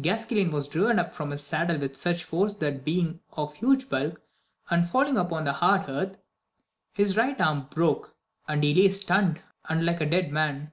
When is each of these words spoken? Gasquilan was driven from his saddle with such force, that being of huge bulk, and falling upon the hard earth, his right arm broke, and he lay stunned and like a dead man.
Gasquilan 0.00 0.50
was 0.50 0.66
driven 0.66 1.08
from 1.12 1.30
his 1.30 1.44
saddle 1.44 1.78
with 1.78 1.94
such 1.94 2.24
force, 2.24 2.52
that 2.54 2.84
being 2.84 3.20
of 3.34 3.54
huge 3.54 3.88
bulk, 3.88 4.20
and 4.70 4.84
falling 4.90 5.16
upon 5.16 5.44
the 5.44 5.52
hard 5.52 5.88
earth, 5.88 6.18
his 6.94 7.16
right 7.16 7.40
arm 7.40 7.68
broke, 7.70 8.16
and 8.48 8.64
he 8.64 8.74
lay 8.74 8.88
stunned 8.88 9.40
and 9.68 9.86
like 9.86 10.00
a 10.00 10.10
dead 10.10 10.32
man. 10.32 10.72